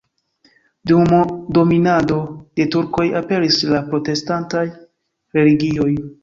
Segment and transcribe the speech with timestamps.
[0.91, 1.11] Dum
[1.57, 2.17] dominado
[2.61, 4.65] de turkoj aperis la protestantaj
[5.41, 5.89] religioj.